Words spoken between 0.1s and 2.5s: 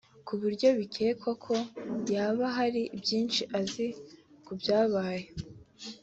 ku buryo bikekwa ko yaba